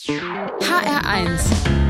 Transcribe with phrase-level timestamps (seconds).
[0.00, 1.89] HR1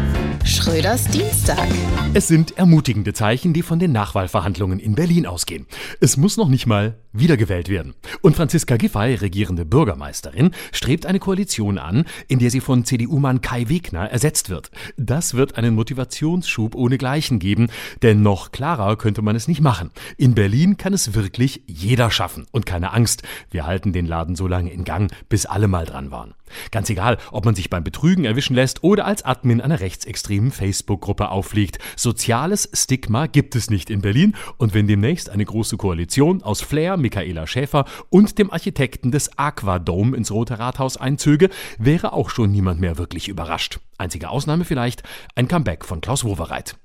[0.60, 1.69] Schröders Dienstag.
[2.13, 5.67] Es sind ermutigende Zeichen, die von den Nachwahlverhandlungen in Berlin ausgehen.
[6.00, 7.95] Es muss noch nicht mal wiedergewählt werden.
[8.21, 13.68] Und Franziska Giffey, regierende Bürgermeisterin, strebt eine Koalition an, in der sie von CDU-Mann Kai
[13.68, 14.70] Wegner ersetzt wird.
[14.98, 17.68] Das wird einen Motivationsschub ohnegleichen geben,
[18.02, 19.90] denn noch klarer könnte man es nicht machen.
[20.18, 22.46] In Berlin kann es wirklich jeder schaffen.
[22.52, 26.11] Und keine Angst, wir halten den Laden so lange in Gang, bis alle mal dran
[26.11, 26.34] waren.
[26.70, 31.31] Ganz egal, ob man sich beim Betrügen erwischen lässt oder als Admin einer rechtsextremen Facebook-Gruppe
[31.31, 31.79] auffliegt.
[31.96, 36.97] Soziales Stigma gibt es nicht in Berlin und wenn demnächst eine große Koalition aus Flair,
[36.97, 42.81] Michaela Schäfer und dem Architekten des Aquadome ins Rote Rathaus einzöge, wäre auch schon niemand
[42.81, 43.81] mehr wirklich überrascht.
[43.99, 45.03] Einzige Ausnahme vielleicht
[45.35, 46.77] ein Comeback von Klaus Wowereit.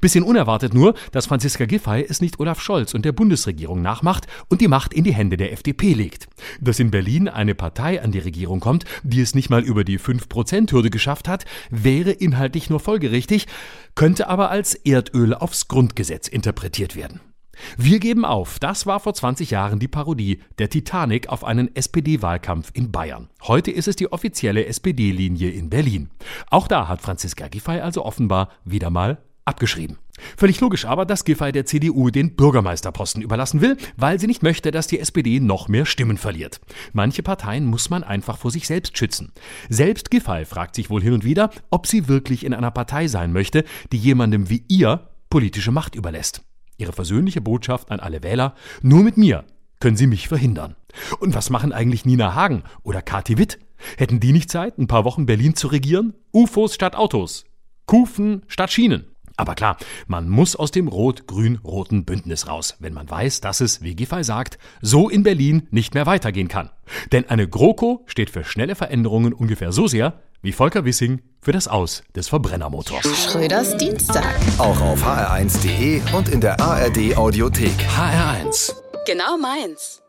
[0.00, 4.60] Bisschen unerwartet nur, dass Franziska Giffey es nicht Olaf Scholz und der Bundesregierung nachmacht und
[4.60, 6.28] die Macht in die Hände der FDP legt.
[6.60, 9.98] Dass in Berlin eine Partei an die Regierung kommt, die es nicht mal über die
[9.98, 13.46] 5%-Hürde geschafft hat, wäre inhaltlich nur folgerichtig,
[13.94, 17.20] könnte aber als Erdöl aufs Grundgesetz interpretiert werden.
[17.76, 18.58] Wir geben auf.
[18.58, 23.28] Das war vor 20 Jahren die Parodie der Titanic auf einen SPD-Wahlkampf in Bayern.
[23.42, 26.10] Heute ist es die offizielle SPD-Linie in Berlin.
[26.50, 29.98] Auch da hat Franziska Giffey also offenbar wieder mal abgeschrieben.
[30.36, 34.70] Völlig logisch aber, dass Giffey der CDU den Bürgermeisterposten überlassen will, weil sie nicht möchte,
[34.70, 36.60] dass die SPD noch mehr Stimmen verliert.
[36.92, 39.32] Manche Parteien muss man einfach vor sich selbst schützen.
[39.68, 43.32] Selbst Giffey fragt sich wohl hin und wieder, ob sie wirklich in einer Partei sein
[43.32, 46.42] möchte, die jemandem wie ihr politische Macht überlässt.
[46.76, 49.44] Ihre versöhnliche Botschaft an alle Wähler, nur mit mir
[49.80, 50.76] können Sie mich verhindern.
[51.18, 53.58] Und was machen eigentlich Nina Hagen oder Kati Witt?
[53.96, 56.14] Hätten die nicht Zeit, ein paar Wochen Berlin zu regieren?
[56.32, 57.44] UFOs statt Autos.
[57.86, 59.11] Kufen statt Schienen.
[59.36, 63.94] Aber klar, man muss aus dem rot-grün-roten Bündnis raus, wenn man weiß, dass es, wie
[63.94, 66.70] Giffey sagt, so in Berlin nicht mehr weitergehen kann.
[67.12, 71.68] Denn eine GroKo steht für schnelle Veränderungen ungefähr so sehr wie Volker Wissing für das
[71.68, 73.06] Aus des Verbrennermotors.
[73.24, 74.34] Schröders Dienstag.
[74.58, 77.74] Auch auf hr1.de und in der ARD Audiothek.
[77.96, 78.74] HR1.
[79.06, 80.01] Genau meins.